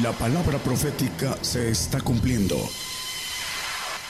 [0.00, 2.56] La palabra profética se está cumpliendo.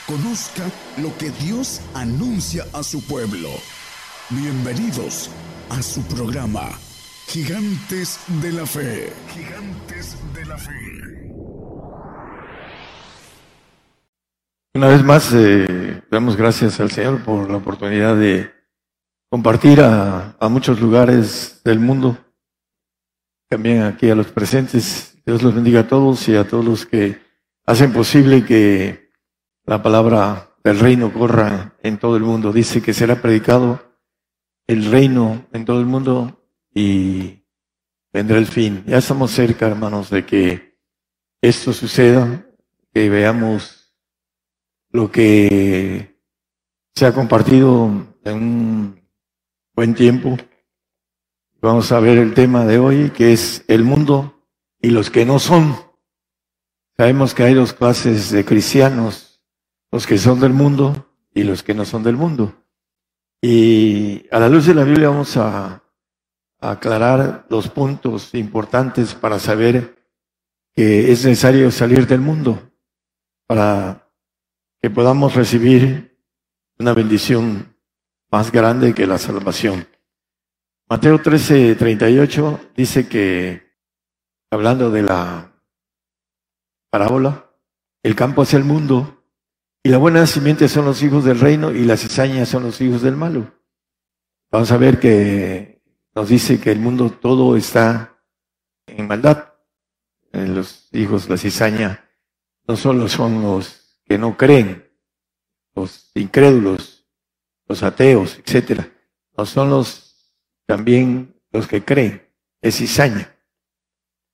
[0.07, 0.63] Conozca
[1.01, 3.49] lo que Dios anuncia a su pueblo.
[4.29, 5.29] Bienvenidos
[5.69, 6.69] a su programa,
[7.27, 9.11] Gigantes de la Fe.
[9.33, 10.71] Gigantes de la Fe.
[14.75, 18.49] Una vez más, eh, damos gracias al Señor por la oportunidad de
[19.29, 22.17] compartir a, a muchos lugares del mundo,
[23.49, 27.21] también aquí a los presentes Dios los bendiga a todos y a todos los que
[27.65, 29.09] hacen posible que
[29.65, 32.51] la palabra del reino corra en todo el mundo.
[32.51, 33.81] Dice que será predicado
[34.67, 37.45] el reino en todo el mundo y
[38.11, 38.83] vendrá el fin.
[38.85, 40.77] Ya estamos cerca, hermanos, de que
[41.41, 42.45] esto suceda,
[42.93, 43.95] que veamos
[44.89, 46.19] lo que
[46.93, 47.89] se ha compartido
[48.25, 49.09] en un
[49.73, 50.37] buen tiempo.
[51.61, 54.32] Vamos a ver el tema de hoy, que es el mundo
[54.83, 55.75] y los que no son.
[56.97, 59.41] Sabemos que hay dos clases de cristianos,
[59.91, 62.53] los que son del mundo y los que no son del mundo.
[63.41, 65.79] Y a la luz de la Biblia vamos a,
[66.59, 69.97] aclarar los puntos importantes para saber
[70.73, 72.71] que es necesario salir del mundo
[73.45, 74.09] para
[74.81, 76.17] que podamos recibir
[76.79, 77.75] una bendición
[78.31, 79.85] más grande que la salvación.
[80.87, 83.72] Mateo 13, 38 dice que
[84.53, 85.51] hablando de la
[86.89, 87.49] parábola,
[88.03, 89.23] el campo es el mundo
[89.81, 93.01] y la buena simiente son los hijos del reino y las cizañas son los hijos
[93.01, 93.51] del malo.
[94.51, 95.81] Vamos a ver que
[96.13, 98.21] nos dice que el mundo todo está
[98.85, 99.53] en maldad.
[100.31, 102.07] Eh, los hijos, la cizaña,
[102.67, 104.87] no solo son los que no creen,
[105.75, 107.07] los incrédulos,
[107.67, 108.91] los ateos, etcétera,
[109.35, 110.31] no son los
[110.65, 112.29] también los que creen,
[112.61, 113.32] es cizaña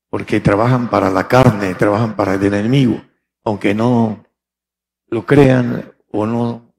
[0.09, 3.01] porque trabajan para la carne, trabajan para el enemigo,
[3.43, 4.25] aunque no
[5.07, 6.73] lo crean o no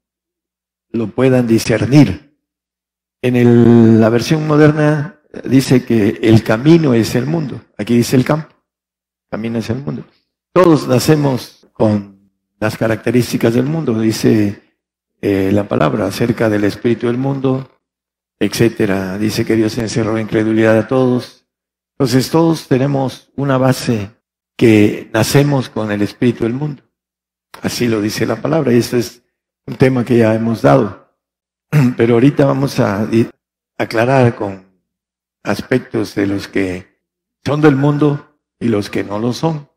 [0.91, 2.37] lo puedan discernir.
[3.23, 7.61] En la versión moderna dice que el camino es el mundo.
[7.77, 8.55] Aquí dice el campo.
[9.31, 10.05] Camino es el mundo.
[10.53, 14.63] Todos nacemos con las características del mundo, dice
[15.21, 17.71] eh, la palabra acerca del espíritu del mundo,
[18.39, 19.17] etcétera.
[19.19, 21.40] Dice que Dios encerró incredulidad a todos,
[22.00, 24.11] entonces todos tenemos una base
[24.56, 26.83] que nacemos con el espíritu del mundo.
[27.61, 29.22] Así lo dice la palabra y esto es
[29.66, 31.15] un tema que ya hemos dado.
[31.99, 33.06] Pero ahorita vamos a
[33.77, 34.65] aclarar con
[35.43, 36.87] aspectos de los que
[37.44, 39.69] son del mundo y los que no lo son.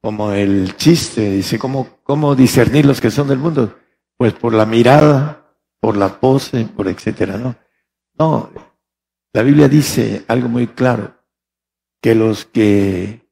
[0.00, 3.78] Como el chiste, dice, ¿cómo, cómo discernir los que son del mundo?
[4.16, 7.54] Pues por la mirada, por la pose, por etcétera, ¿no?
[8.18, 8.50] No,
[9.32, 11.21] la Biblia dice algo muy claro
[12.02, 13.22] que los que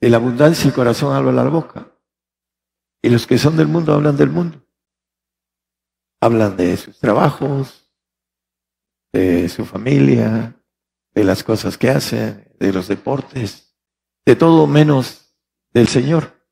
[0.00, 1.90] de la abundancia del corazón hablan la boca.
[3.02, 4.64] Y los que son del mundo hablan del mundo.
[6.20, 7.90] Hablan de sus trabajos,
[9.12, 10.54] de su familia,
[11.14, 13.74] de las cosas que hacen, de los deportes,
[14.26, 15.34] de todo menos
[15.72, 16.44] del Señor.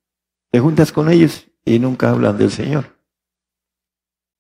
[0.51, 2.97] Te juntas con ellos y nunca hablan del Señor.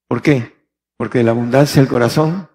[0.08, 0.54] ¿Por qué?
[0.96, 2.48] Porque de la abundancia del corazón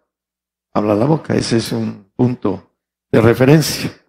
[0.73, 1.35] habla la boca.
[1.35, 2.75] Ese es un punto
[3.12, 4.00] de referencia.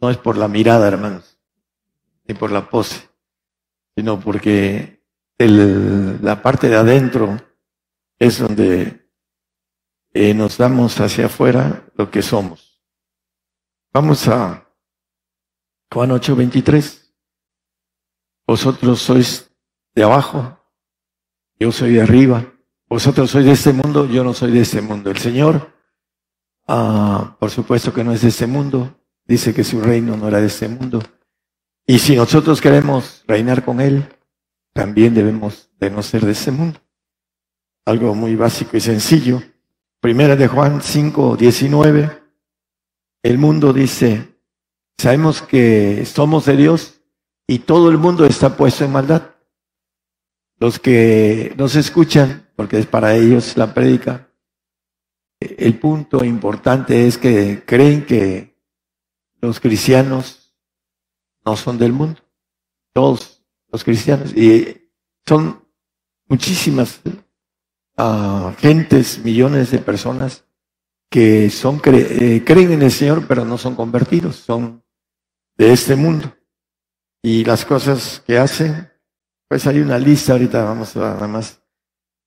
[0.00, 1.38] No es por la mirada, hermanos,
[2.26, 3.10] ni por la pose,
[3.94, 5.02] sino porque
[5.38, 7.36] la parte de adentro
[8.18, 9.10] es donde
[10.12, 12.82] eh, nos damos hacia afuera lo que somos.
[13.92, 14.68] Vamos a
[15.92, 17.12] Juan 8:23.
[18.46, 19.50] Vosotros sois
[19.94, 20.58] de abajo,
[21.58, 22.52] yo soy de arriba.
[22.88, 25.10] Vosotros sois de este mundo, yo no soy de este mundo.
[25.10, 25.72] El Señor,
[26.66, 28.99] ah, por supuesto que no es de este mundo,
[29.30, 31.00] dice que su reino no era de este mundo.
[31.86, 34.04] Y si nosotros queremos reinar con Él,
[34.74, 36.80] también debemos de no ser de este mundo.
[37.86, 39.40] Algo muy básico y sencillo.
[40.00, 42.10] Primera de Juan 5, 19.
[43.22, 44.34] El mundo dice,
[44.98, 47.00] sabemos que somos de Dios
[47.46, 49.36] y todo el mundo está puesto en maldad.
[50.58, 54.28] Los que nos escuchan, porque es para ellos la prédica,
[55.38, 58.49] el punto importante es que creen que
[59.40, 60.54] los cristianos
[61.44, 62.20] no son del mundo.
[62.92, 64.34] Todos los cristianos.
[64.34, 64.90] Y
[65.26, 65.64] son
[66.26, 67.00] muchísimas
[67.96, 70.44] uh, gentes, millones de personas
[71.10, 74.84] que son eh, creen en el Señor, pero no son convertidos, son
[75.56, 76.32] de este mundo.
[77.22, 78.90] Y las cosas que hacen,
[79.48, 81.62] pues hay una lista, ahorita vamos a, nada más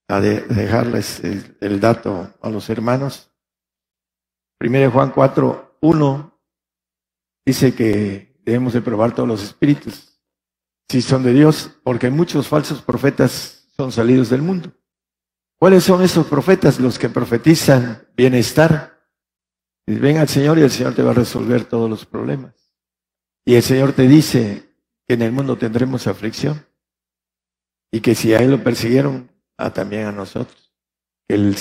[0.10, 3.31] a dejarles el, el, dato a los hermanos.
[4.57, 6.33] Primero Juan 4, 1
[7.45, 10.19] dice que debemos de probar todos los espíritus,
[10.90, 14.72] si son de Dios, porque muchos falsos profetas son salidos del mundo.
[15.60, 16.80] ¿Cuáles son esos profetas?
[16.80, 19.01] Los que profetizan bienestar.
[19.88, 22.54] Ven al Señor y el Señor te va a resolver todos los problemas.
[23.46, 24.75] Y el Señor te dice
[25.07, 26.66] que en el mundo tendremos aflicción
[27.92, 30.74] y que si a Él lo persiguieron, a también a nosotros.
[31.28, 31.56] El,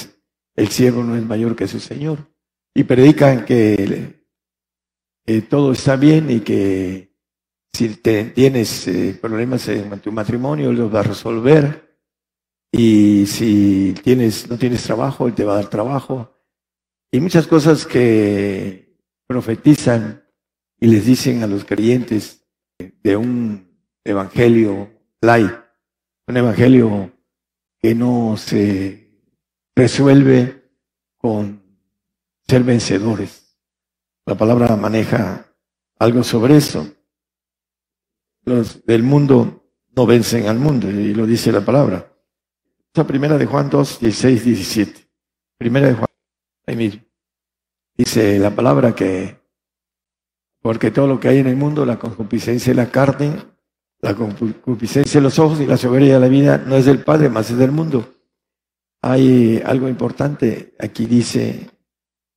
[0.56, 2.31] el siervo no es mayor que su Señor.
[2.75, 4.22] Y predican que,
[5.49, 7.13] todo está bien y que
[7.73, 11.97] si tienes eh, problemas en tu matrimonio, los va a resolver.
[12.71, 16.33] Y si tienes, no tienes trabajo, Él te va a dar trabajo.
[17.11, 18.97] Y muchas cosas que
[19.27, 20.25] profetizan
[20.79, 22.45] y les dicen a los creyentes
[22.79, 23.71] de un
[24.05, 24.91] evangelio
[25.21, 25.53] light,
[26.27, 27.13] un evangelio
[27.79, 29.21] que no se
[29.75, 30.71] resuelve
[31.19, 31.63] con
[32.49, 33.42] ser vencedores.
[34.27, 35.47] La palabra maneja
[35.99, 36.87] algo sobre eso.
[38.45, 39.65] Los del mundo
[39.95, 42.13] no vencen al mundo, y lo dice la palabra.
[42.95, 45.09] Esa primera de Juan 2, 16, 17.
[45.59, 46.09] Primera de Juan,
[46.67, 47.03] ahí mismo.
[47.97, 49.43] Dice la palabra que
[50.63, 53.35] porque todo lo que hay en el mundo, la concupiscencia de la carne,
[54.01, 57.29] la concupiscencia de los ojos y la soberbia de la vida, no es del Padre,
[57.29, 58.15] más es del mundo.
[59.03, 61.69] Hay algo importante, aquí dice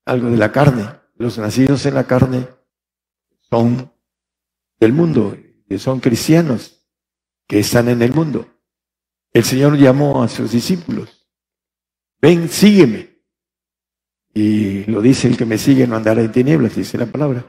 [0.06, 0.90] algo de la carne.
[1.16, 2.48] Los nacidos en la carne
[3.50, 3.92] son
[4.80, 5.38] del mundo,
[5.78, 6.86] son cristianos,
[7.48, 8.48] que están en el mundo.
[9.32, 11.30] El Señor llamó a sus discípulos,
[12.22, 13.16] ven, sígueme.
[14.34, 17.46] Y lo dice, el que me sigue no andará en tinieblas, dice la palabra.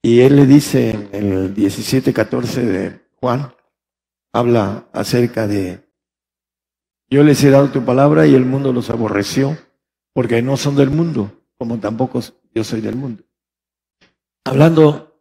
[0.00, 3.54] Y él le dice en el 17:14 de Juan,
[4.32, 5.88] habla acerca de,
[7.08, 9.56] yo les he dado tu palabra y el mundo los aborreció,
[10.12, 12.20] porque no son del mundo, como tampoco
[12.54, 13.24] yo soy del mundo.
[14.44, 15.20] Hablando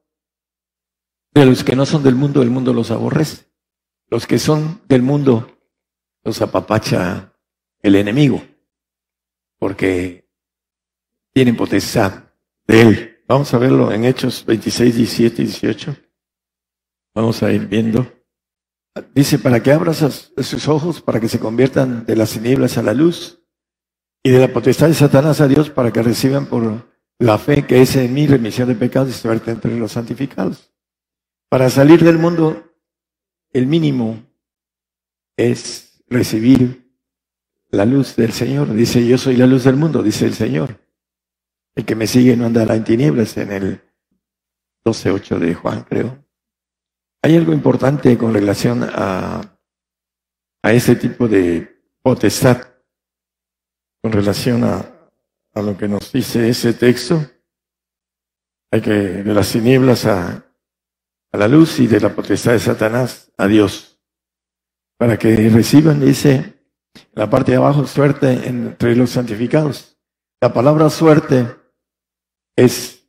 [1.34, 3.46] de los que no son del mundo, el mundo los aborrece.
[4.10, 5.58] Los que son del mundo
[6.24, 7.34] los apapacha
[7.82, 8.42] el enemigo,
[9.58, 10.30] porque
[11.34, 12.26] tienen potestad
[12.68, 13.24] de él.
[13.28, 15.96] Vamos a verlo en Hechos 26, 17 y 18.
[17.16, 18.12] Vamos a ir viendo.
[19.16, 22.94] Dice, para que abras sus ojos, para que se conviertan de las tinieblas a la
[22.94, 23.42] luz
[24.22, 27.82] y de la potestad de Satanás a Dios, para que reciban por la fe que
[27.82, 30.74] es en mí remisión de pecados y suerte entre los santificados.
[31.50, 32.74] Para salir del mundo,
[33.52, 34.24] el mínimo
[35.38, 36.92] es recibir
[37.70, 38.74] la luz del Señor.
[38.74, 40.80] Dice, yo soy la luz del mundo, dice el Señor.
[41.76, 43.82] El que me sigue no andará en tinieblas en el
[44.86, 46.24] 12.8 de Juan, creo.
[47.22, 49.60] Hay algo importante con relación a,
[50.62, 52.62] a ese tipo de potestad,
[54.02, 54.93] con relación a,
[55.54, 57.26] a lo que nos dice ese texto.
[58.72, 60.46] Hay que de las tinieblas a,
[61.32, 64.00] la luz y de la potestad de Satanás a Dios.
[64.98, 66.62] Para que reciban, dice,
[67.14, 69.98] la parte de abajo, suerte entre los santificados.
[70.40, 71.48] La palabra suerte
[72.56, 73.08] es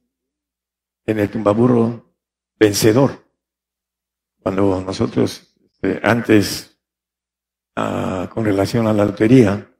[1.06, 2.14] en el tumbaburro
[2.58, 3.28] vencedor.
[4.42, 5.54] Cuando nosotros
[5.84, 6.78] este, antes,
[7.76, 9.70] ah, con relación a la lotería,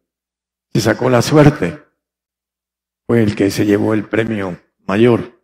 [0.72, 1.83] se sacó la suerte,
[3.06, 5.43] fue el que se llevó el premio mayor.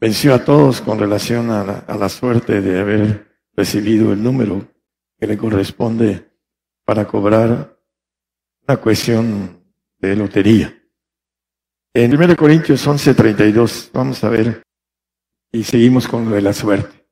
[0.00, 4.68] Venció a todos con relación a la, suerte de haber recibido el número
[5.18, 6.30] que le corresponde
[6.84, 7.78] para cobrar
[8.66, 9.64] una cuestión
[9.98, 10.78] de lotería.
[11.94, 14.62] En 1 Corintios 11:32, vamos a ver,
[15.52, 17.06] y seguimos con lo de la suerte.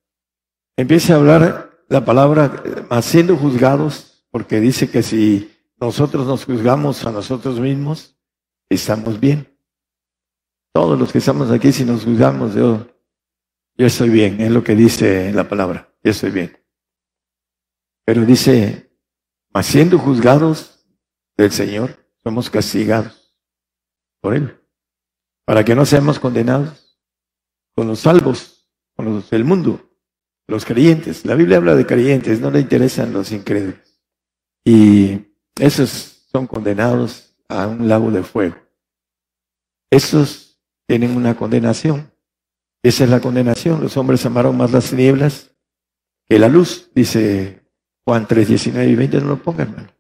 [0.76, 7.12] Empieza a hablar la palabra, haciendo juzgados, porque dice que si nosotros nos juzgamos a
[7.12, 8.16] nosotros mismos,
[8.74, 9.48] estamos bien.
[10.72, 12.86] Todos los que estamos aquí, si nos juzgamos, yo,
[13.76, 16.56] yo estoy bien, es lo que dice la palabra, yo estoy bien.
[18.04, 18.90] Pero dice,
[19.62, 20.86] siendo juzgados
[21.36, 23.36] del Señor, somos castigados
[24.20, 24.62] por Él
[25.44, 26.98] para que no seamos condenados
[27.74, 29.90] con los salvos, con los del mundo,
[30.46, 31.24] los creyentes.
[31.24, 34.00] La Biblia habla de creyentes, no le interesan los incrédulos.
[34.64, 38.56] Y esos son condenados a un lago de fuego.
[39.90, 42.12] Esos tienen una condenación.
[42.82, 43.80] Esa es la condenación.
[43.80, 45.54] Los hombres amaron más las tinieblas
[46.28, 47.62] que la luz, dice
[48.04, 49.92] Juan 3, 19 y 20, no lo pongan, hermano.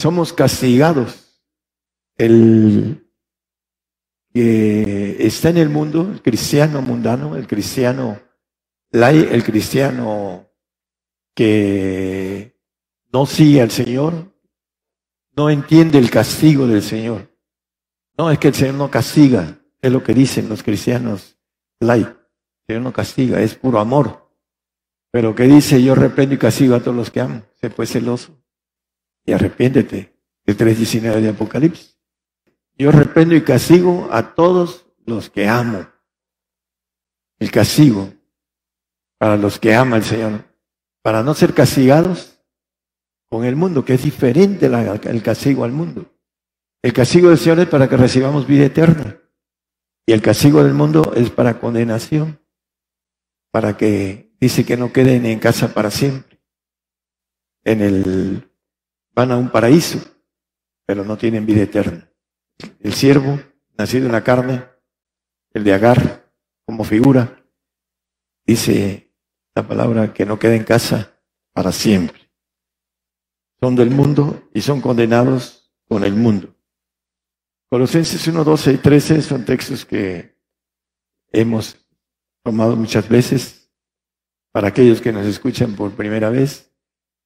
[0.00, 1.42] Somos castigados.
[2.16, 3.10] El
[4.32, 8.20] que está en el mundo, el cristiano mundano, el cristiano
[9.02, 10.48] el cristiano
[11.34, 12.56] que
[13.12, 14.33] no sigue al Señor,
[15.36, 17.30] no entiende el castigo del Señor.
[18.16, 21.38] No, es que el Señor no castiga, es lo que dicen los cristianos
[21.80, 22.00] lai.
[22.00, 24.30] El Señor no castiga, es puro amor.
[25.10, 25.82] Pero ¿qué dice?
[25.82, 27.42] Yo reprendo y castigo a todos los que amo.
[27.60, 28.36] Se fue celoso.
[29.24, 30.18] Y arrepiéntete.
[30.44, 31.98] El 3.19 de Apocalipsis.
[32.76, 35.86] Yo reprendo y castigo a todos los que amo.
[37.38, 38.12] El castigo
[39.18, 40.44] para los que ama el Señor.
[41.02, 42.40] Para no ser castigados
[43.34, 46.06] con el mundo, que es diferente el castigo al mundo.
[46.80, 49.18] El castigo del Señor es para que recibamos vida eterna.
[50.06, 52.38] Y el castigo del mundo es para condenación.
[53.50, 56.40] Para que dice que no queden en casa para siempre.
[57.64, 58.48] En el
[59.16, 59.98] van a un paraíso,
[60.86, 62.08] pero no tienen vida eterna.
[62.78, 63.40] El siervo,
[63.76, 64.64] nacido en la carne,
[65.50, 66.30] el de Agar,
[66.64, 67.44] como figura,
[68.46, 69.12] dice
[69.56, 71.20] la palabra que no queda en casa
[71.52, 72.23] para siempre.
[73.64, 76.54] Son del mundo y son condenados con el mundo.
[77.70, 80.36] Colosenses 1, 12 y 13 son textos que
[81.32, 81.74] hemos
[82.42, 83.70] tomado muchas veces
[84.52, 86.74] para aquellos que nos escuchan por primera vez.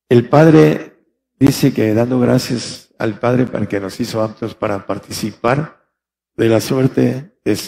[0.08, 1.02] El Padre
[1.40, 5.90] dice que dando gracias al Padre para que nos hizo aptos para participar
[6.36, 7.58] de la suerte de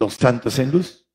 [0.00, 1.06] los santos en luz.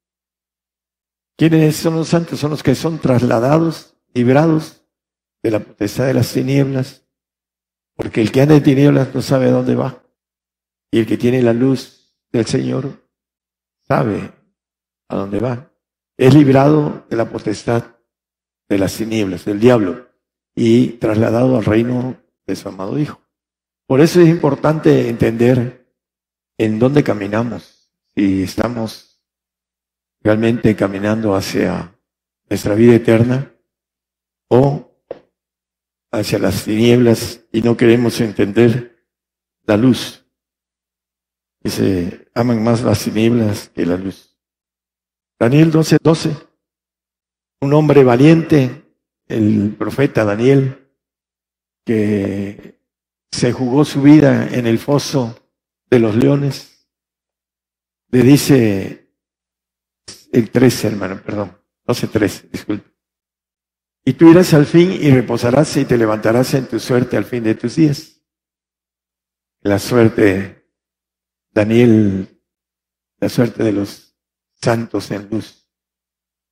[1.38, 2.40] ¿Quiénes son los santos?
[2.40, 4.83] Son los que son trasladados, librados
[5.44, 7.06] de la potestad de las tinieblas,
[7.96, 10.02] porque el que anda en tinieblas no sabe a dónde va,
[10.90, 13.08] y el que tiene la luz del Señor
[13.82, 14.32] sabe
[15.10, 15.70] a dónde va.
[16.18, 17.84] Es librado de la potestad
[18.70, 20.08] de las tinieblas, del diablo,
[20.56, 23.22] y trasladado al reino de su amado Hijo.
[23.86, 25.94] Por eso es importante entender
[26.58, 29.22] en dónde caminamos, si estamos
[30.22, 31.94] realmente caminando hacia
[32.50, 33.54] nuestra vida eterna
[34.48, 34.93] o
[36.14, 39.04] hacia las tinieblas y no queremos entender
[39.66, 40.24] la luz.
[41.60, 44.38] Dice, aman más las tinieblas que la luz.
[45.40, 46.38] Daniel 12, 12.
[47.62, 48.94] Un hombre valiente,
[49.28, 50.88] el profeta Daniel,
[51.84, 52.80] que
[53.32, 55.36] se jugó su vida en el foso
[55.90, 56.88] de los leones,
[58.10, 59.10] le dice
[60.32, 61.58] el 13, hermano, perdón.
[61.88, 62.93] 12, 13, disculpe.
[64.06, 67.44] Y tú irás al fin y reposarás y te levantarás en tu suerte al fin
[67.44, 68.22] de tus días.
[69.62, 70.68] La suerte,
[71.52, 72.42] Daniel,
[73.20, 74.18] la suerte de los
[74.62, 75.70] santos en luz.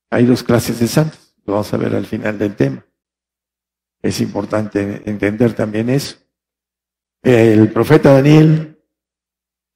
[0.10, 2.86] Hay dos clases de santos, lo vamos a ver al final del tema.
[4.02, 6.18] Es importante entender también eso.
[7.22, 8.82] El profeta Daniel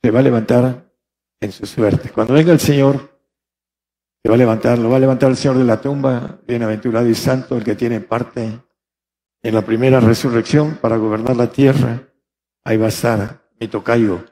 [0.01, 0.91] se va a levantar
[1.41, 2.09] en su suerte.
[2.09, 3.14] Cuando venga el Señor,
[4.29, 7.57] va a levantar, lo va a levantar el Señor de la tumba, bienaventurado y santo,
[7.57, 8.59] el que tiene parte
[9.43, 12.01] en la primera resurrección para gobernar la tierra.
[12.63, 14.25] Ahí va a estar mi tocayo.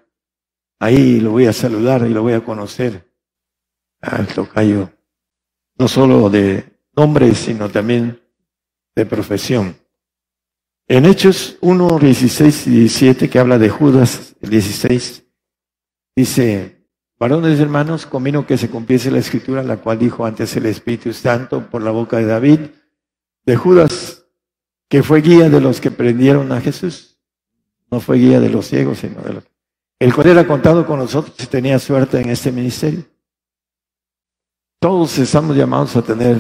[0.80, 3.08] Ahí lo voy a saludar y lo voy a conocer
[4.02, 4.92] al tocayo,
[5.78, 8.22] no solo de nombre, sino también
[8.96, 9.78] de profesión.
[10.88, 15.24] En Hechos 1, 16 y 17, que habla de Judas, el 16,
[16.16, 16.83] dice,
[17.24, 21.70] Varones hermanos, convino que se cumpliese la escritura, la cual dijo antes el Espíritu Santo
[21.70, 22.60] por la boca de David,
[23.46, 24.25] de Judas,
[24.89, 27.18] que fue guía de los que prendieron a Jesús.
[27.89, 29.46] No fue guía de los ciegos, sino de los...
[30.00, 33.06] El cual era contado con nosotros y tenía suerte en este ministerio.
[34.82, 36.36] Todos estamos llamados a tener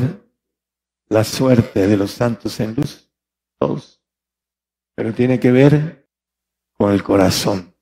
[1.07, 3.09] la suerte de los santos en luz.
[3.57, 4.01] Todos.
[4.95, 6.09] Pero tiene que ver
[6.73, 7.73] con el corazón.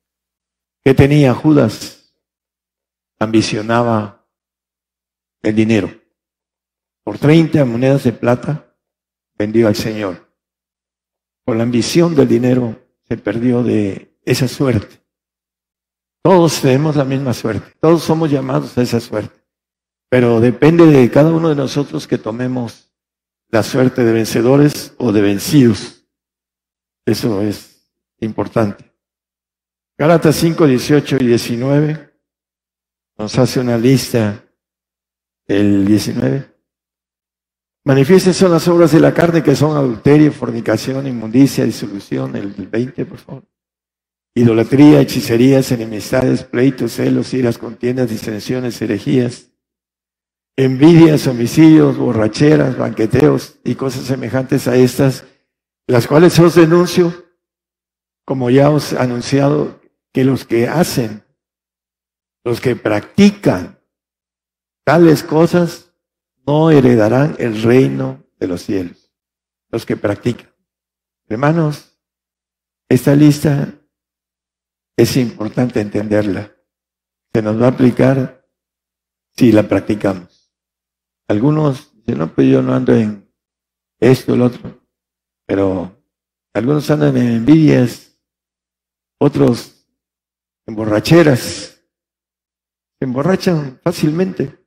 [0.84, 2.01] ¿Qué tenía Judas?
[3.22, 4.26] Ambicionaba
[5.42, 5.90] el dinero.
[7.04, 8.76] Por 30 monedas de plata
[9.34, 10.32] vendió al Señor.
[11.44, 15.02] Por la ambición del dinero se perdió de esa suerte.
[16.22, 17.74] Todos tenemos la misma suerte.
[17.80, 19.42] Todos somos llamados a esa suerte.
[20.08, 22.92] Pero depende de cada uno de nosotros que tomemos
[23.48, 26.06] la suerte de vencedores o de vencidos.
[27.04, 28.92] Eso es importante.
[29.98, 32.11] Gálatas 5, 18 y 19
[33.18, 34.44] nos hace una lista
[35.46, 36.52] el 19.
[37.84, 43.04] Manifiestas son las obras de la carne que son adulterio, fornicación, inmundicia, disolución, el 20,
[43.06, 43.44] por favor.
[44.34, 49.50] Idolatría, hechicerías, enemistades, pleitos, celos, iras, contiendas, disensiones, herejías,
[50.56, 55.24] envidias, homicidios, borracheras, banqueteos y cosas semejantes a estas,
[55.86, 57.12] las cuales os denuncio,
[58.24, 59.80] como ya os he anunciado,
[60.12, 61.24] que los que hacen
[62.44, 63.80] los que practican
[64.84, 65.92] tales cosas
[66.46, 69.12] no heredarán el reino de los cielos.
[69.70, 70.52] Los que practican.
[71.28, 71.98] Hermanos,
[72.88, 73.72] esta lista
[74.96, 76.52] es importante entenderla.
[77.32, 78.46] Se nos va a aplicar
[79.34, 80.52] si la practicamos.
[81.28, 83.32] Algunos dicen, no, pues yo no ando en
[83.98, 84.82] esto, el otro.
[85.46, 86.04] Pero
[86.52, 88.18] algunos andan en envidias,
[89.18, 89.86] otros
[90.66, 91.71] en borracheras.
[93.02, 94.60] Se emborrachan fácilmente.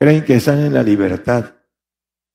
[0.00, 1.54] Creen que están en la libertad,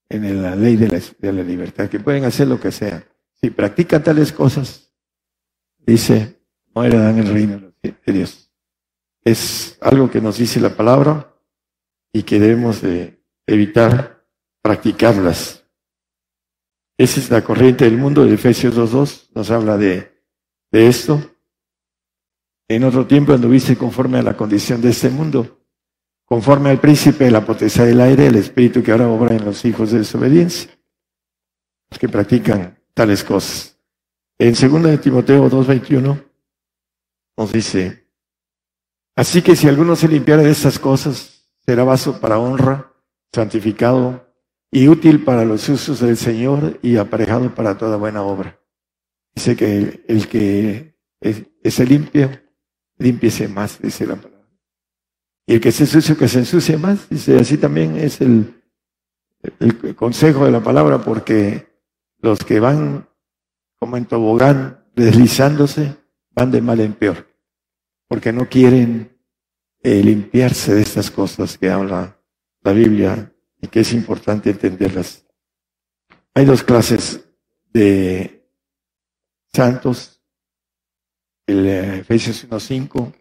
[0.08, 3.04] en la ley de la, de la libertad, que pueden hacer lo que sea.
[3.42, 4.94] Si practican tales cosas,
[5.80, 6.40] dice,
[6.76, 8.52] no heredan el reino de Dios.
[9.24, 11.36] Es algo que nos dice la palabra
[12.14, 14.28] y que debemos de evitar
[14.62, 15.66] practicarlas.
[16.96, 20.14] Esa es la corriente del mundo de Efesios 2.2, nos habla de,
[20.72, 21.33] de esto.
[22.68, 25.66] En otro tiempo anduviste conforme a la condición de este mundo,
[26.26, 29.64] conforme al príncipe de la potestad del aire, el espíritu que ahora obra en los
[29.66, 30.72] hijos de desobediencia,
[31.92, 33.78] los que practican tales cosas.
[34.40, 36.24] En 2 de Timoteo 2.21
[37.38, 38.10] nos dice,
[39.16, 42.94] así que si alguno se limpiara de estas cosas, será vaso para honra,
[43.34, 44.34] santificado
[44.72, 48.60] y útil para los usos del Señor y aparejado para toda buena obra.
[49.36, 52.30] Dice que el, que es, limpio,
[52.98, 54.48] límpiese más, dice la palabra.
[55.46, 58.62] Y el que se sucio, que se ensucie más, dice, así también es el,
[59.60, 61.68] el consejo de la palabra, porque
[62.20, 63.08] los que van
[63.78, 65.98] como en tobogán deslizándose,
[66.32, 67.28] van de mal en peor,
[68.08, 69.20] porque no quieren
[69.82, 72.18] eh, limpiarse de estas cosas que habla
[72.62, 75.26] la Biblia y que es importante entenderlas.
[76.34, 77.20] Hay dos clases
[77.74, 78.48] de
[79.52, 80.13] santos.
[81.46, 83.14] El eh, Efesios 1.5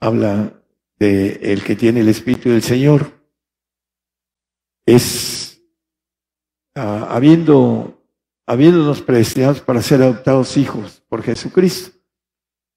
[0.00, 0.62] habla
[0.98, 3.12] de el que tiene el Espíritu del Señor.
[4.86, 5.62] Es
[6.74, 8.02] ah, habiendo,
[8.46, 11.96] habiéndonos predestinados para ser adoptados hijos por Jesucristo.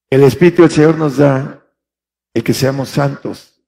[0.09, 1.65] El Espíritu del Señor nos da
[2.33, 3.61] el que seamos santos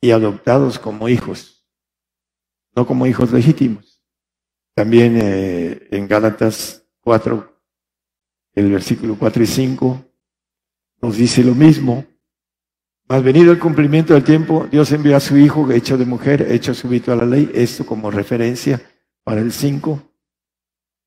[0.00, 1.56] y adoptados como hijos
[2.76, 4.02] no como hijos legítimos.
[4.74, 7.62] También eh, en Gálatas 4,
[8.54, 10.04] el versículo 4 y 5,
[11.00, 12.04] nos dice lo mismo.
[13.08, 16.74] Más venido el cumplimiento del tiempo, Dios envió a su Hijo, hecho de mujer, hecho
[16.74, 18.82] súbito a la ley, esto como referencia
[19.22, 20.02] para el 5,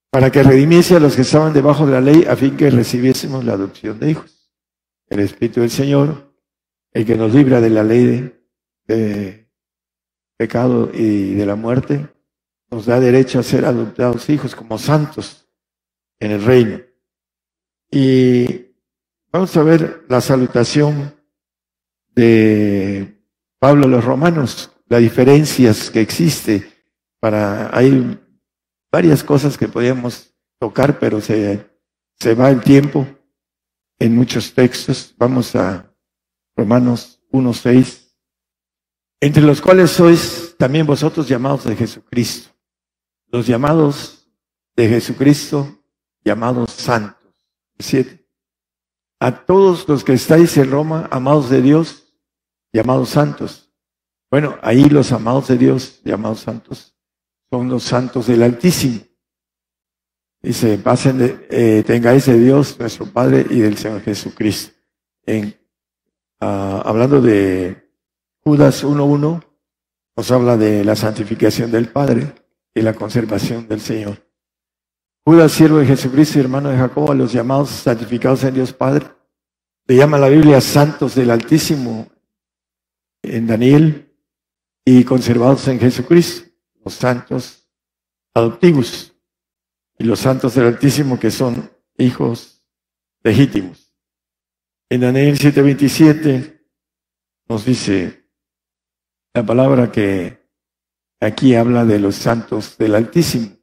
[0.09, 3.43] para que redimiese a los que estaban debajo de la ley, a fin que recibiésemos
[3.43, 4.51] la adopción de hijos.
[5.09, 6.33] El Espíritu del Señor,
[6.93, 8.33] el que nos libra de la ley
[8.87, 9.49] de
[10.37, 12.07] pecado y de la muerte,
[12.71, 15.49] nos da derecho a ser adoptados hijos como santos
[16.19, 16.79] en el reino.
[17.91, 18.68] Y
[19.31, 21.15] vamos a ver la salutación
[22.09, 23.21] de
[23.59, 26.69] Pablo a los romanos, las diferencias que existe
[27.19, 28.19] para, hay
[28.91, 31.69] varias cosas que podíamos tocar, pero se,
[32.19, 33.07] se va el tiempo
[33.99, 35.13] en muchos textos.
[35.17, 35.93] Vamos a
[36.55, 38.09] Romanos 1.6
[39.21, 42.55] entre los cuales sois también vosotros llamados de Jesucristo,
[43.27, 44.29] los llamados
[44.75, 45.83] de Jesucristo,
[46.23, 47.17] llamados santos.
[49.19, 52.13] A todos los que estáis en Roma, amados de Dios,
[52.71, 53.71] llamados santos.
[54.31, 56.95] Bueno, ahí los amados de Dios, llamados santos,
[57.51, 59.01] son los santos del Altísimo.
[60.41, 64.73] Dice, pasen de, eh, tengáis de Dios, nuestro Padre, y del Señor Jesucristo.
[65.25, 65.53] En,
[66.39, 67.91] ah, hablando de
[68.41, 69.43] Judas 1.1
[70.15, 72.33] nos habla de la santificación del Padre
[72.73, 74.28] y la conservación del Señor.
[75.25, 79.07] Judas, siervo de Jesucristo y hermano de Jacob, a los llamados santificados en Dios Padre,
[79.85, 82.07] le llama la Biblia santos del Altísimo
[83.21, 84.15] en Daniel
[84.85, 86.49] y conservados en Jesucristo,
[86.83, 87.67] los santos
[88.33, 89.13] adoptivos
[89.97, 92.65] y los santos del Altísimo que son hijos
[93.23, 93.93] legítimos.
[94.89, 96.65] En Daniel 7:27
[97.47, 98.19] nos dice,
[99.33, 100.49] la palabra que
[101.19, 103.58] aquí habla de los santos del Altísimo.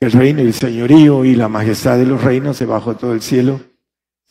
[0.00, 3.20] El reino y el señorío y la majestad de los reinos debajo de todo el
[3.20, 3.60] cielo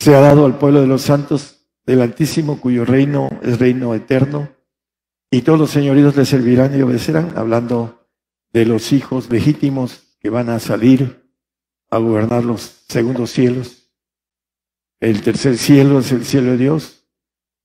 [0.00, 4.48] se ha dado al pueblo de los santos del Altísimo, cuyo reino es reino eterno,
[5.30, 8.08] y todos los señoríos le servirán y obedecerán, hablando
[8.52, 11.30] de los hijos legítimos que van a salir
[11.88, 13.92] a gobernar los segundos cielos.
[14.98, 17.06] El tercer cielo es el cielo de Dios,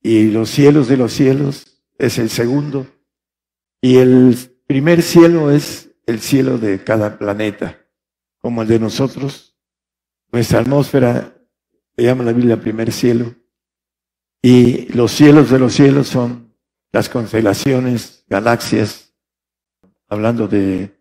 [0.02, 2.86] y los cielos de los cielos es el segundo.
[3.82, 4.38] Y el
[4.68, 7.85] primer cielo es el cielo de cada planeta,
[8.46, 9.58] como el de nosotros.
[10.32, 11.36] Nuestra atmósfera
[11.98, 13.34] se llama la Biblia primer cielo.
[14.40, 16.54] Y los cielos de los cielos son
[16.92, 19.16] las constelaciones, galaxias,
[20.08, 20.96] hablando de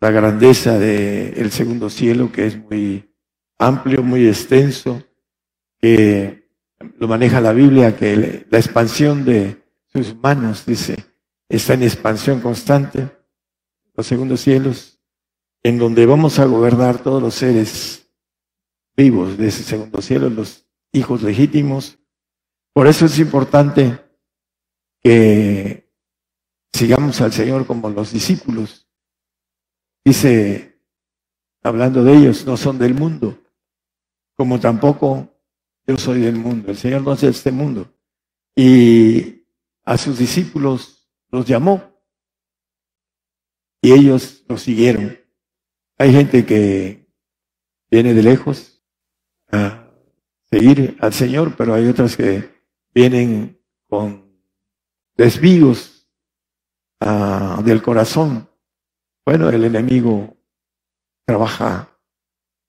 [0.00, 3.14] la grandeza del segundo cielo, que es muy
[3.58, 5.02] amplio, muy extenso,
[5.78, 6.48] que
[6.96, 10.96] lo maneja la Biblia, que la expansión de sus manos, dice,
[11.46, 13.10] está en expansión constante,
[13.94, 14.93] los segundos cielos,
[15.64, 18.06] en donde vamos a gobernar todos los seres
[18.94, 21.98] vivos de ese segundo cielo, los hijos legítimos.
[22.74, 23.98] Por eso es importante
[25.02, 25.90] que
[26.72, 28.86] sigamos al Señor como los discípulos.
[30.04, 30.78] Dice,
[31.62, 33.38] hablando de ellos, no son del mundo,
[34.36, 35.34] como tampoco
[35.86, 36.70] yo soy del mundo.
[36.70, 37.90] El Señor no es de este mundo.
[38.54, 39.46] Y
[39.82, 41.82] a sus discípulos los llamó
[43.80, 45.23] y ellos los siguieron.
[45.96, 47.06] Hay gente que
[47.90, 48.82] viene de lejos
[49.52, 49.90] a
[50.50, 52.50] seguir al Señor, pero hay otras que
[52.92, 54.24] vienen con
[55.16, 56.08] desvíos
[57.00, 58.48] ah, del corazón.
[59.24, 60.36] Bueno, el enemigo
[61.24, 61.88] trabaja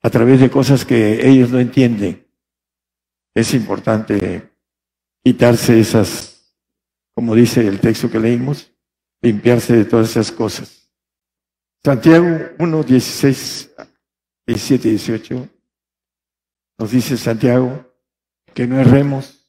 [0.02, 2.28] a través de cosas que ellos no entienden.
[3.34, 4.52] Es importante
[5.24, 6.56] quitarse esas,
[7.16, 8.72] como dice el texto que leímos,
[9.22, 10.85] limpiarse de todas esas cosas.
[11.86, 13.76] Santiago 1, 16,
[14.48, 15.50] 17 y 18
[16.80, 17.86] nos dice Santiago
[18.56, 19.48] que no erremos.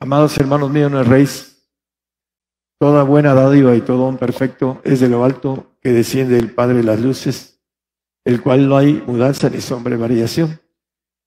[0.00, 1.64] Amados hermanos míos, no erréis.
[2.80, 6.78] Toda buena dádiva y todo un perfecto es de lo alto que desciende el Padre
[6.78, 7.62] de las luces,
[8.24, 10.60] el cual no hay mudanza ni sombra de variación.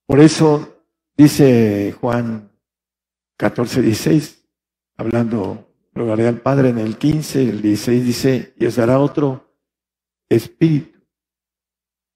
[0.05, 0.83] Por eso
[1.15, 2.51] dice Juan
[3.37, 4.45] 14, 16,
[4.97, 9.48] hablando, rogaré al Padre en el 15, el 16 dice, y os dará otro
[10.29, 10.99] espíritu,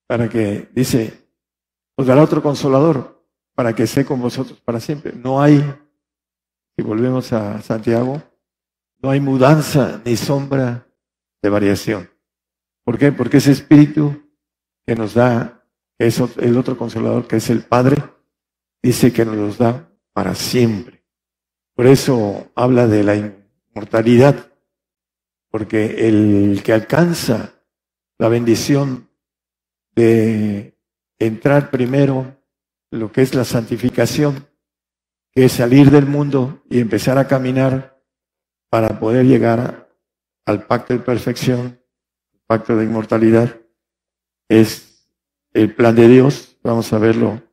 [0.08, 1.28] para que, dice,
[1.96, 5.14] os dará otro consolador, para que esté con vosotros para siempre.
[5.14, 5.60] No hay,
[6.76, 8.22] si volvemos a Santiago,
[9.02, 10.88] no hay mudanza ni sombra
[11.42, 12.10] de variación.
[12.84, 13.12] ¿Por qué?
[13.12, 14.24] Porque ese espíritu
[14.86, 15.66] que nos da,
[15.98, 17.98] es el otro consolador que es el Padre,
[18.82, 21.04] dice que nos los da para siempre.
[21.76, 24.52] Por eso habla de la inmortalidad,
[25.50, 27.53] porque el que alcanza
[28.24, 29.10] la bendición
[29.98, 30.80] de
[31.20, 32.42] entrar primero
[32.90, 34.48] lo que es la santificación,
[35.34, 38.02] que es salir del mundo y empezar a caminar
[38.70, 39.94] para poder llegar
[40.46, 41.82] al pacto de perfección,
[42.48, 43.60] pacto de inmortalidad,
[44.48, 45.06] es
[45.52, 46.58] el plan de Dios.
[46.64, 47.44] Vamos a verlo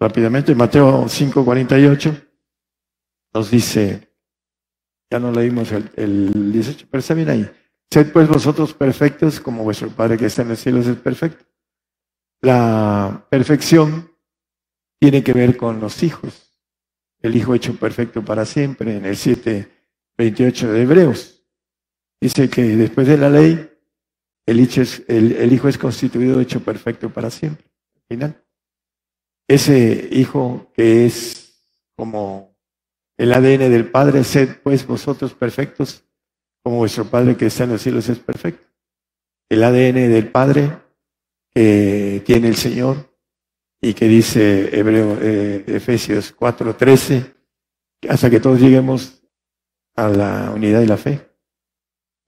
[0.00, 0.54] rápidamente.
[0.54, 2.26] Mateo 5:48
[3.34, 4.16] nos dice,
[5.10, 7.50] ya no leímos el, el 18, pero está bien ahí.
[7.90, 11.44] Sed pues vosotros perfectos como vuestro Padre que está en los cielos es perfecto.
[12.40, 14.12] La perfección
[15.00, 16.52] tiene que ver con los hijos.
[17.20, 19.68] El hijo hecho perfecto para siempre, en el 7,
[20.16, 21.42] 28 de Hebreos.
[22.20, 23.70] Dice que después de la ley,
[24.46, 27.66] el hijo es, el hijo es constituido hecho perfecto para siempre.
[27.94, 28.44] Al final.
[29.48, 31.64] Ese hijo que es
[31.96, 32.56] como
[33.16, 36.04] el ADN del Padre, sed pues vosotros perfectos,
[36.62, 38.66] como vuestro Padre que está en los cielos es perfecto.
[39.48, 40.70] El ADN del Padre
[41.50, 43.08] que tiene el Señor
[43.80, 47.34] y que dice Hebreo, eh, Efesios 4:13,
[48.08, 49.22] hasta que todos lleguemos
[49.96, 51.28] a la unidad de la fe.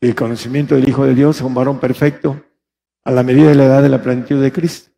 [0.00, 2.42] El conocimiento del Hijo de Dios, un varón perfecto,
[3.04, 4.90] a la medida de la edad de la plenitud de Cristo.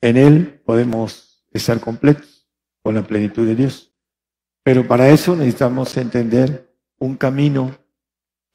[0.00, 2.48] En Él podemos estar completos
[2.82, 3.92] con la plenitud de Dios.
[4.62, 7.76] Pero para eso necesitamos entender un camino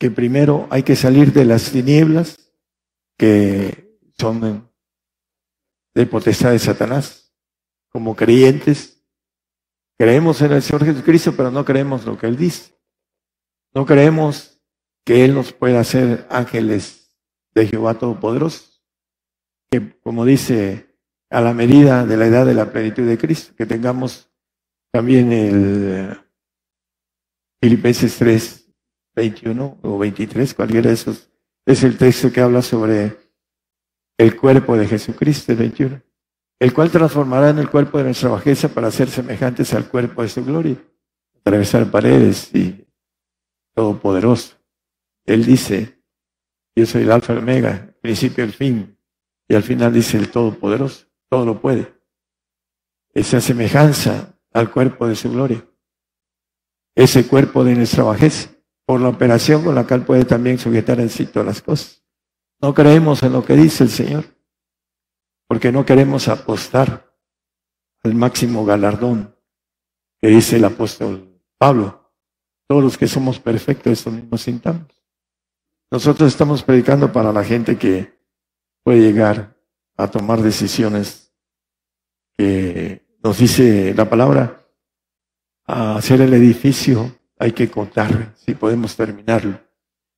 [0.01, 2.51] que primero hay que salir de las tinieblas
[3.19, 4.67] que son
[5.93, 7.31] de potestad de Satanás.
[7.91, 9.05] Como creyentes,
[9.99, 12.73] creemos en el Señor Jesucristo, pero no creemos lo que Él dice.
[13.75, 14.59] No creemos
[15.05, 17.15] que Él nos pueda hacer ángeles
[17.53, 18.81] de Jehová Todopoderoso.
[19.69, 20.97] Que, como dice,
[21.29, 24.31] a la medida de la edad de la plenitud de Cristo, que tengamos
[24.91, 26.19] también el
[27.61, 28.60] Filipenses 3,
[29.15, 31.29] 21 o 23, cualquiera de esos,
[31.65, 33.17] es el texto que habla sobre
[34.17, 36.01] el cuerpo de Jesucristo, el 21,
[36.59, 40.29] el cual transformará en el cuerpo de nuestra bajeza para ser semejantes al cuerpo de
[40.29, 40.77] su gloria,
[41.39, 42.85] atravesar paredes y
[43.73, 44.57] todopoderoso.
[45.25, 46.01] Él dice,
[46.75, 48.97] yo soy el alfa y el omega, principio y el fin,
[49.47, 51.93] y al final dice el todopoderoso, todo lo puede.
[53.13, 55.65] Esa semejanza al cuerpo de su gloria.
[56.95, 58.50] Ese cuerpo de nuestra bajeza,
[58.91, 62.03] por la operación con la cual puede también sujetar en sí todas las cosas.
[62.59, 64.25] No creemos en lo que dice el Señor,
[65.47, 67.09] porque no queremos apostar
[68.03, 69.33] al máximo galardón
[70.19, 72.11] que dice el apóstol Pablo.
[72.67, 74.87] Todos los que somos perfectos, eso mismo sintamos.
[75.89, 78.19] Nosotros estamos predicando para la gente que
[78.83, 79.55] puede llegar
[79.95, 81.33] a tomar decisiones
[82.37, 84.67] que nos dice la palabra,
[85.65, 89.59] a hacer el edificio hay que contar si podemos terminarlo.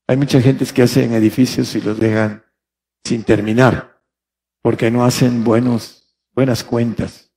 [0.07, 2.43] Hay mucha gente que hacen edificios y los dejan
[3.01, 4.03] sin terminar,
[4.61, 7.33] porque no hacen buenos, buenas cuentas.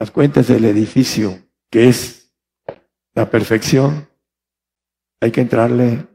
[0.00, 2.34] Las cuentas del edificio, que es
[3.14, 4.08] la perfección,
[5.20, 6.08] hay que entrarle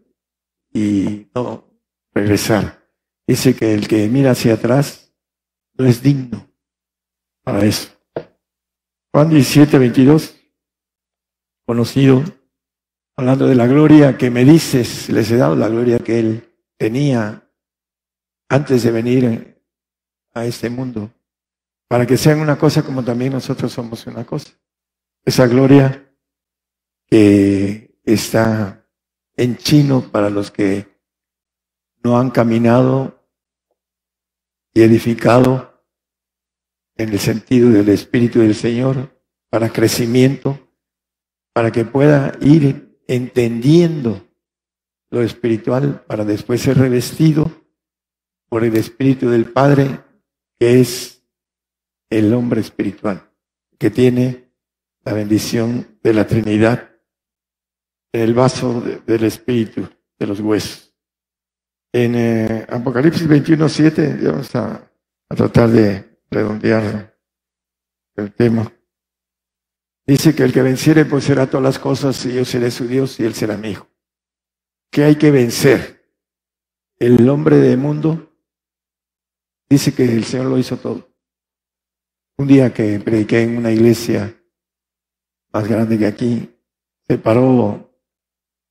[0.74, 1.66] y no
[2.14, 2.86] regresar.
[3.26, 5.16] Dice que el que mira hacia atrás
[5.76, 6.52] no es digno
[7.44, 7.92] para eso.
[9.14, 10.38] Juan 17, 22,
[11.66, 12.22] conocido,
[13.16, 17.50] hablando de la gloria que me dices, les he dado la gloria que él tenía
[18.50, 19.64] antes de venir
[20.34, 21.12] a este mundo,
[21.88, 24.52] para que sean una cosa como también nosotros somos una cosa.
[25.24, 26.12] Esa gloria
[27.08, 28.88] que está
[29.36, 30.88] en chino para los que
[32.04, 33.24] no han caminado
[34.74, 35.86] y edificado
[36.96, 40.60] en el sentido del Espíritu del Señor para crecimiento,
[41.54, 44.28] para que pueda ir entendiendo
[45.10, 47.52] lo espiritual para después ser revestido
[48.50, 50.00] por el Espíritu del Padre,
[50.60, 51.24] que es
[52.10, 53.30] el hombre espiritual,
[53.78, 54.52] que tiene
[55.04, 56.92] la bendición de la Trinidad
[58.12, 59.88] en el vaso del Espíritu,
[60.20, 60.94] de los huesos.
[61.92, 64.92] En eh, Apocalipsis 21, 7, vamos a,
[65.30, 67.16] a tratar de redondear
[68.16, 68.72] el tema.
[70.06, 73.20] Dice que el que venciere pues será todas las cosas y yo seré su Dios
[73.20, 73.88] y él será mi hijo.
[74.92, 76.04] ¿Qué hay que vencer?
[77.00, 78.32] El hombre del mundo
[79.70, 81.10] dice que el Señor lo hizo todo.
[82.38, 84.40] Un día que prediqué en una iglesia
[85.52, 86.50] más grande que aquí,
[87.08, 87.92] se paró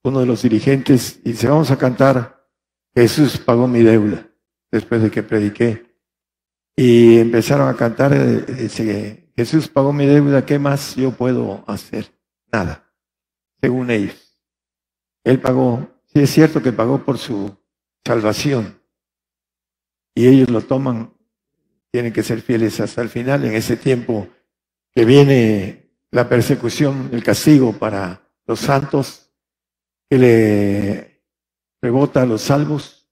[0.02, 2.48] uno de los dirigentes y dice, vamos a cantar,
[2.94, 4.28] Jesús pagó mi deuda,
[4.70, 5.86] después de que prediqué.
[6.74, 12.12] Y empezaron a cantar, eh, dice, Jesús pagó mi deuda, ¿qué más yo puedo hacer?
[12.52, 12.92] Nada,
[13.60, 14.38] según ellos.
[15.24, 17.56] Él pagó, sí es cierto que pagó por su
[18.04, 18.78] salvación.
[20.14, 21.14] Y ellos lo toman,
[21.90, 24.28] tienen que ser fieles hasta el final, en ese tiempo
[24.94, 29.30] que viene la persecución, el castigo para los santos,
[30.10, 31.22] que le
[31.80, 33.08] rebota a los salvos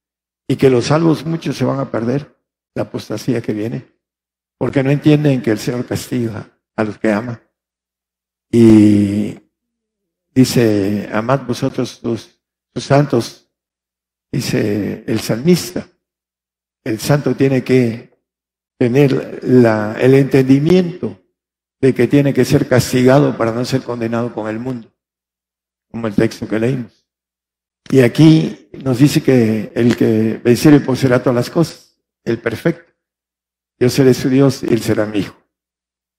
[0.47, 2.37] y que los salvos muchos se van a perder,
[2.75, 4.00] la apostasía que viene
[4.61, 6.47] porque no entienden que el Señor castiga
[6.77, 7.41] a los que ama.
[8.53, 9.35] Y
[10.35, 12.39] dice, amad vosotros los,
[12.75, 13.51] santos,
[14.31, 15.89] dice el salmista.
[16.85, 18.21] El santo tiene que
[18.77, 21.19] tener la, el entendimiento
[21.81, 24.93] de que tiene que ser castigado para no ser condenado con el mundo,
[25.91, 27.07] como el texto que leímos.
[27.91, 32.90] Y aquí nos dice que el que venciere poseerá todas las cosas, el perfecto.
[33.81, 35.37] Yo seré su Dios y Él será mi hijo.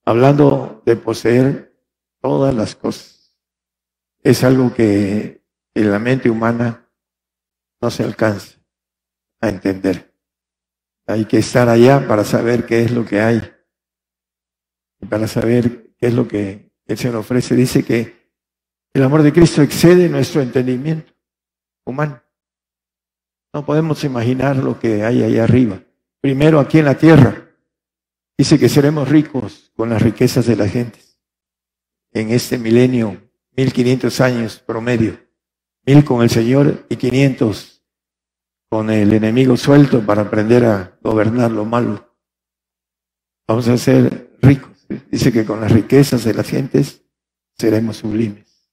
[0.03, 1.77] Hablando de poseer
[2.19, 3.37] todas las cosas.
[4.23, 5.43] Es algo que
[5.75, 6.89] en la mente humana
[7.79, 8.57] no se alcanza
[9.39, 10.11] a entender.
[11.05, 13.53] Hay que estar allá para saber qué es lo que hay.
[14.99, 17.55] Y para saber qué es lo que el Señor ofrece.
[17.55, 18.31] Dice que
[18.93, 21.13] el amor de Cristo excede nuestro entendimiento
[21.85, 22.23] humano.
[23.53, 25.83] No podemos imaginar lo que hay allá arriba.
[26.21, 27.49] Primero aquí en la tierra
[28.41, 30.97] Dice que seremos ricos con las riquezas de la gente.
[32.11, 33.21] En este milenio,
[33.55, 35.15] 1500 años promedio.
[35.85, 37.85] Mil con el Señor y 500
[38.67, 42.17] con el enemigo suelto para aprender a gobernar lo malo.
[43.47, 44.87] Vamos a ser ricos.
[45.11, 47.05] Dice que con las riquezas de las gentes
[47.59, 48.67] seremos sublimes.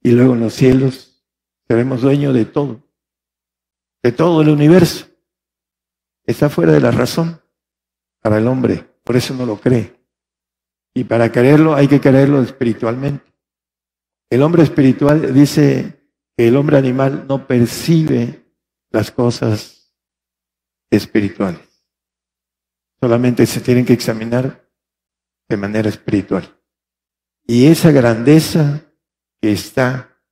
[0.00, 1.26] Y luego en los cielos
[1.66, 2.88] seremos dueños de todo.
[4.00, 5.06] De todo el universo.
[6.24, 7.42] Está fuera de la razón
[8.20, 10.00] para el hombre por eso no lo cree.
[10.94, 13.32] Y para creerlo hay que creerlo espiritualmente.
[14.30, 18.44] El hombre espiritual dice que el hombre animal no percibe
[18.90, 19.94] las cosas
[20.90, 21.84] espirituales.
[23.00, 24.70] Solamente se tienen que examinar
[25.48, 26.58] de manera espiritual.
[27.46, 28.82] Y esa grandeza
[29.40, 30.22] que está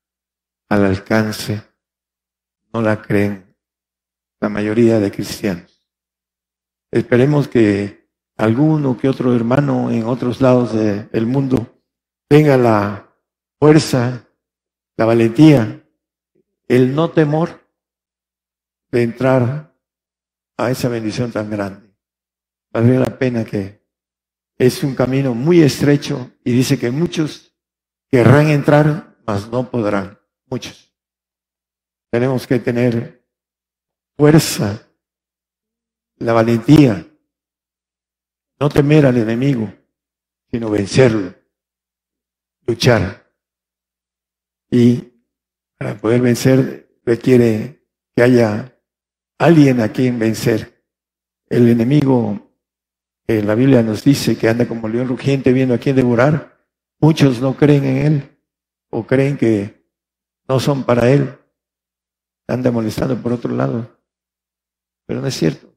[0.68, 1.62] al alcance
[2.72, 3.56] no la creen
[4.40, 5.88] la mayoría de cristianos.
[6.90, 7.99] Esperemos que
[8.40, 11.79] alguno que otro hermano en otros lados del mundo
[12.26, 13.14] tenga la
[13.59, 14.26] fuerza,
[14.96, 15.85] la valentía,
[16.66, 17.68] el no temor
[18.90, 19.76] de entrar
[20.57, 21.94] a esa bendición tan grande.
[22.72, 23.85] Valdría la pena que
[24.57, 27.55] es un camino muy estrecho y dice que muchos
[28.11, 30.18] querrán entrar, mas no podrán.
[30.46, 30.94] Muchos.
[32.11, 33.22] Tenemos que tener
[34.16, 34.88] fuerza,
[36.16, 37.10] la valentía
[38.61, 39.73] no temer al enemigo,
[40.51, 41.35] sino vencerlo,
[42.66, 43.33] luchar.
[44.70, 45.12] Y
[45.79, 48.79] para poder vencer requiere que haya
[49.38, 50.85] alguien a quien vencer.
[51.49, 52.55] El enemigo,
[53.27, 56.66] que la Biblia nos dice que anda como león rugiente viendo a quien devorar,
[57.01, 58.38] muchos no creen en él
[58.90, 59.87] o creen que
[60.46, 61.37] no son para él.
[62.46, 63.99] Anda molestando por otro lado.
[65.07, 65.75] Pero no es cierto.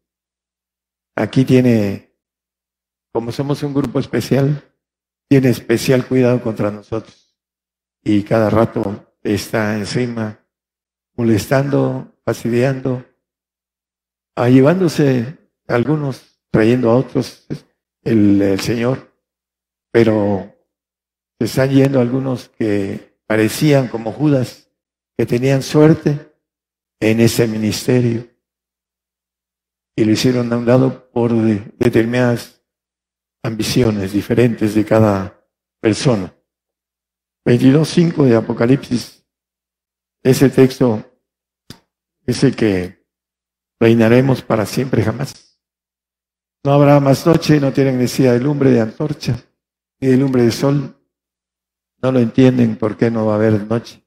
[1.16, 2.13] Aquí tiene,
[3.14, 4.64] como somos un grupo especial,
[5.30, 7.38] tiene especial cuidado contra nosotros.
[8.04, 10.40] Y cada rato está encima,
[11.16, 13.06] molestando, fastidiando,
[14.36, 17.46] a llevándose a algunos, trayendo a otros
[18.02, 19.16] el, el Señor.
[19.92, 20.52] Pero
[21.40, 24.72] se están yendo algunos que parecían como Judas,
[25.16, 26.34] que tenían suerte
[27.00, 28.28] en ese ministerio.
[29.96, 32.63] Y lo hicieron a un lado por determinadas
[33.44, 35.46] ambiciones diferentes de cada
[35.80, 36.34] persona.
[37.46, 39.26] 22.5 de Apocalipsis,
[40.24, 41.04] ese texto
[42.26, 43.06] el que
[43.80, 45.60] reinaremos para siempre jamás.
[46.64, 49.38] No habrá más noche, no tienen necesidad de lumbre de antorcha,
[50.00, 50.98] ni de lumbre de sol.
[52.02, 54.06] No lo entienden por qué no va a haber noche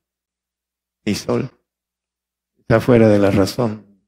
[1.05, 1.51] ni sol.
[2.57, 4.03] Está fuera de la razón.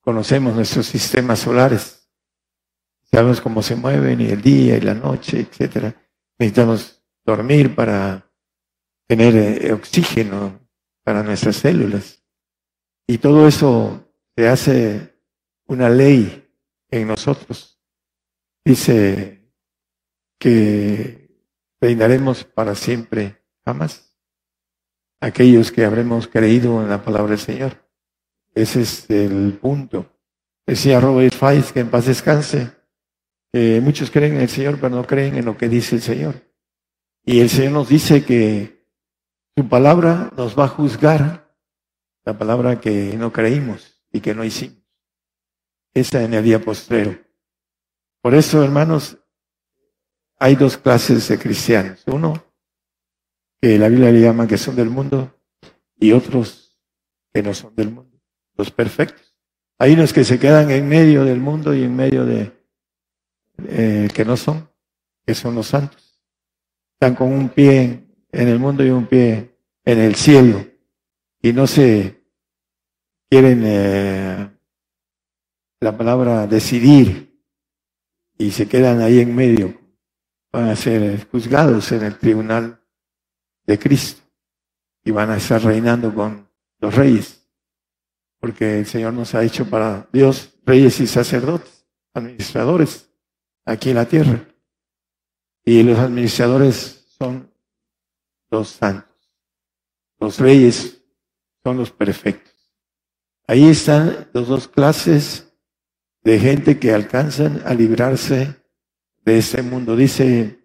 [0.00, 2.05] Conocemos nuestros sistemas solares.
[3.10, 5.94] Sabemos cómo se mueven y el día y la noche, etcétera.
[6.38, 8.30] Necesitamos dormir para
[9.06, 10.68] tener eh, oxígeno
[11.02, 12.22] para nuestras células.
[13.06, 15.16] Y todo eso se hace
[15.66, 16.50] una ley
[16.90, 17.80] en nosotros.
[18.64, 19.52] Dice
[20.38, 21.30] que
[21.80, 24.16] reinaremos para siempre, jamás.
[25.20, 27.88] Aquellos que habremos creído en la palabra del Señor.
[28.54, 30.12] Ese es el punto.
[30.66, 32.72] Decía Robert Fais que en paz descanse,
[33.56, 36.34] que muchos creen en el Señor, pero no creen en lo que dice el Señor.
[37.24, 38.84] Y el Señor nos dice que
[39.56, 41.56] su palabra nos va a juzgar,
[42.26, 44.84] la palabra que no creímos y que no hicimos.
[45.94, 47.18] Esa en el día postrero.
[48.20, 49.16] Por eso, hermanos,
[50.38, 52.02] hay dos clases de cristianos.
[52.08, 52.34] Uno,
[53.58, 55.34] que la Biblia le llama que son del mundo,
[55.98, 56.78] y otros
[57.32, 58.20] que no son del mundo,
[58.54, 59.34] los perfectos.
[59.78, 62.55] Hay unos que se quedan en medio del mundo y en medio de
[63.64, 64.68] eh, que no son,
[65.24, 66.20] que son los santos.
[66.94, 70.66] Están con un pie en el mundo y un pie en el cielo.
[71.40, 72.24] Y no se
[73.28, 74.50] quieren eh,
[75.80, 77.40] la palabra decidir.
[78.38, 79.80] Y se quedan ahí en medio,
[80.52, 82.82] van a ser juzgados en el tribunal
[83.64, 84.22] de Cristo.
[85.04, 86.46] Y van a estar reinando con
[86.80, 87.48] los reyes,
[88.38, 93.05] porque el Señor nos ha hecho para Dios reyes y sacerdotes, administradores
[93.66, 94.48] aquí en la tierra.
[95.64, 97.52] Y los administradores son
[98.50, 99.14] los santos.
[100.18, 101.02] Los reyes
[101.62, 102.54] son los perfectos.
[103.46, 105.52] Ahí están las dos clases
[106.22, 108.56] de gente que alcanzan a librarse
[109.24, 109.94] de este mundo.
[109.96, 110.58] Dice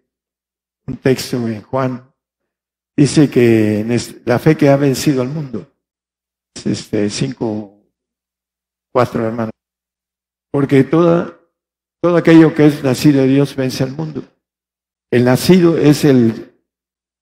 [0.86, 2.12] un texto en Juan,
[2.96, 3.84] dice que
[4.24, 5.72] la fe que ha vencido al mundo,
[6.64, 7.80] este, cinco,
[8.90, 9.52] cuatro hermanos,
[10.50, 11.38] porque toda,
[12.02, 14.24] todo aquello que es nacido de Dios vence al mundo.
[15.08, 16.52] El nacido es el,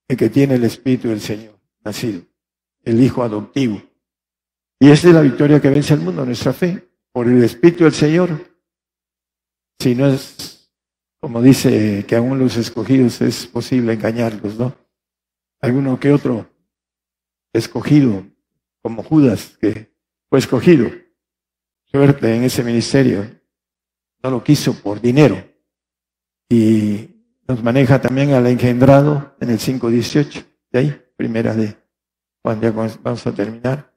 [0.09, 2.23] el que tiene el Espíritu del Señor, nacido,
[2.83, 3.83] el Hijo adoptivo.
[4.79, 7.93] Y esa es la victoria que vence al mundo, nuestra fe, por el Espíritu del
[7.93, 8.31] Señor.
[9.79, 10.73] Si no es,
[11.21, 14.75] como dice, que aún los escogidos es posible engañarlos, ¿no?
[15.61, 16.49] Alguno que otro
[17.53, 18.27] escogido,
[18.81, 19.93] como Judas, que
[20.31, 20.91] fue escogido,
[21.85, 23.40] suerte en ese ministerio,
[24.23, 25.43] no lo quiso por dinero.
[26.49, 27.09] Y
[27.47, 31.77] nos maneja también al engendrado en el 5.18, de ahí, primera de
[32.43, 33.93] Juan, ya vamos a terminar.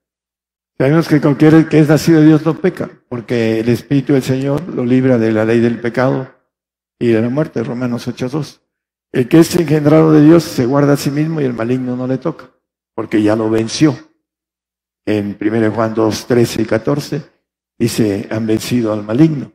[0.77, 4.67] Sabemos que cualquiera que es nacido de Dios no peca, porque el Espíritu del Señor
[4.67, 6.33] lo libra de la ley del pecado
[6.99, 8.59] y de la muerte, Romanos 8.2.
[9.11, 12.07] El que es engendrado de Dios se guarda a sí mismo y el maligno no
[12.07, 12.49] le toca,
[12.95, 13.95] porque ya lo venció.
[15.05, 17.21] En 1 Juan 2, 13 y 14
[17.77, 19.53] dice, han vencido al maligno.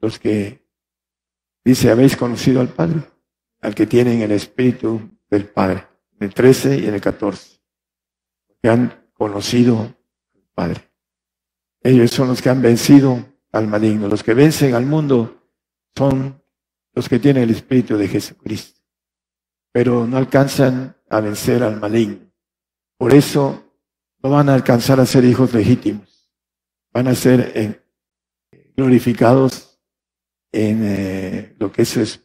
[0.00, 0.66] Los que,
[1.64, 3.02] dice, habéis conocido al Padre,
[3.60, 5.86] al que tienen el Espíritu del Padre,
[6.18, 7.60] en el 13 y en el 14.
[8.62, 9.94] Que han conocido
[10.54, 10.90] Padre.
[11.82, 14.08] Ellos son los que han vencido al maligno.
[14.08, 15.50] Los que vencen al mundo
[15.94, 16.42] son
[16.94, 18.80] los que tienen el Espíritu de Jesucristo.
[19.70, 22.32] Pero no alcanzan a vencer al maligno.
[22.96, 23.62] Por eso
[24.22, 26.32] no van a alcanzar a ser hijos legítimos.
[26.92, 27.82] Van a ser eh,
[28.74, 29.75] glorificados
[30.56, 32.24] en eh, lo que es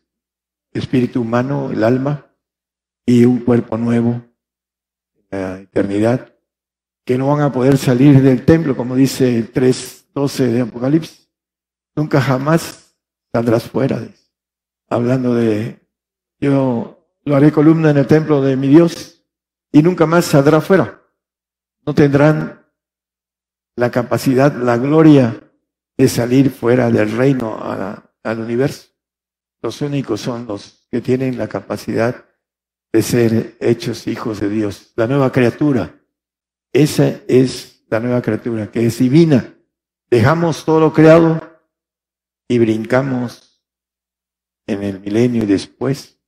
[0.72, 2.34] espíritu humano, el alma,
[3.06, 4.22] y un cuerpo nuevo
[5.30, 6.34] la eternidad,
[7.06, 11.30] que no van a poder salir del templo, como dice el 3.12 de Apocalipsis.
[11.96, 12.96] Nunca jamás
[13.34, 14.02] saldrás fuera.
[14.90, 15.80] Hablando de,
[16.40, 19.26] yo lo haré columna en el templo de mi Dios
[19.72, 21.02] y nunca más saldrá fuera.
[21.86, 22.66] No tendrán
[23.76, 25.52] la capacidad, la gloria
[25.98, 27.58] de salir fuera del reino
[28.24, 28.90] al universo.
[29.62, 32.26] Los únicos son los que tienen la capacidad
[32.92, 36.02] de ser hechos hijos de Dios, la nueva criatura.
[36.74, 39.56] Esa es la nueva criatura, que es divina.
[40.10, 41.62] Dejamos todo creado
[42.48, 43.64] y brincamos
[44.68, 46.20] en el milenio y después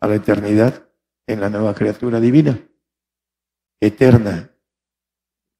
[0.00, 0.88] a la eternidad
[1.26, 2.58] en la nueva criatura divina,
[3.80, 4.50] eterna,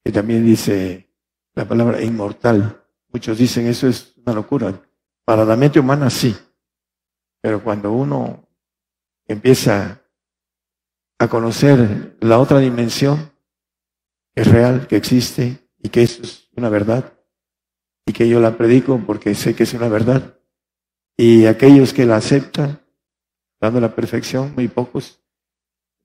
[0.05, 1.12] que también dice
[1.55, 2.84] la palabra inmortal.
[3.09, 4.88] Muchos dicen eso es una locura.
[5.29, 6.35] Para la mente humana sí,
[7.43, 8.49] pero cuando uno
[9.26, 10.03] empieza
[11.18, 13.31] a conocer la otra dimensión,
[14.35, 17.12] que es real, que existe y que es una verdad,
[18.07, 20.39] y que yo la predico porque sé que es una verdad.
[21.14, 22.81] Y aquellos que la aceptan,
[23.61, 25.22] dando la perfección, muy pocos,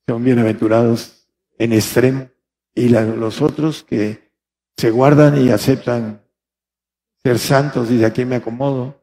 [0.05, 2.29] son bienaventurados en extremo.
[2.75, 4.33] Y los otros que
[4.75, 6.27] se guardan y aceptan
[7.23, 9.01] ser santos y de aquí me acomodo,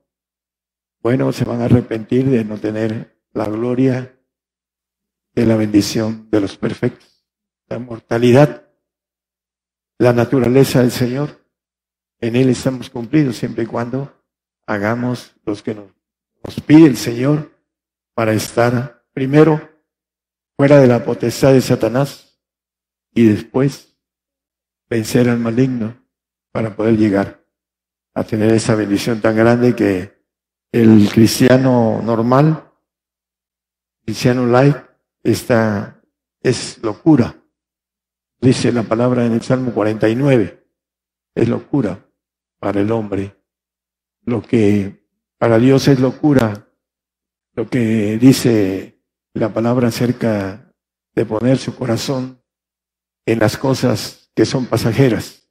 [1.03, 4.19] bueno, se van a arrepentir de no tener la gloria
[5.35, 7.25] de la bendición de los perfectos,
[7.69, 8.69] la mortalidad,
[9.99, 11.47] la naturaleza del Señor.
[12.21, 14.13] En Él estamos cumplidos siempre y cuando
[14.67, 15.91] hagamos los que nos,
[16.67, 17.51] pide el Señor
[18.15, 19.71] para estar primero
[20.57, 22.39] fuera de la potestad de Satanás
[23.15, 23.97] y después
[24.89, 26.05] vencer al maligno
[26.53, 27.45] para poder llegar
[28.15, 30.20] a tener esa bendición tan grande que
[30.73, 32.73] el cristiano normal,
[34.05, 34.77] cristiano light,
[35.23, 36.03] esta
[36.41, 37.37] es locura.
[38.41, 40.67] Dice la palabra en el Salmo 49.
[41.35, 42.09] Es locura
[42.59, 43.37] para el hombre.
[44.25, 45.07] Lo que
[45.39, 46.69] para Dios es locura,
[47.55, 49.03] lo que dice
[49.35, 50.73] la palabra acerca
[51.15, 52.43] de poner su corazón
[53.27, 55.49] en las cosas que son pasajeras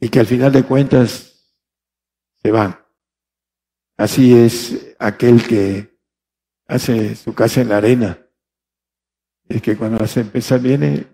[0.00, 1.54] y que al final de cuentas
[2.42, 2.85] se van.
[3.96, 5.98] Así es aquel que
[6.66, 8.18] hace su casa en la arena.
[9.48, 11.06] Es que cuando hace empezar viene,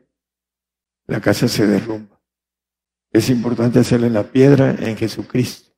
[1.07, 2.21] la casa se derrumba.
[3.11, 5.73] Es importante hacerlo en la piedra, en Jesucristo,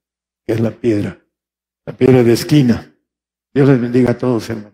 [0.46, 1.18] que es la piedra,
[1.84, 2.94] la piedra de esquina.
[3.52, 4.73] Dios les bendiga a todos, hermanos.